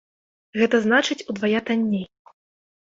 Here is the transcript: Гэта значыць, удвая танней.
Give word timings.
Гэта 0.61 0.81
значыць, 0.87 1.25
удвая 1.29 1.59
танней. 1.69 2.05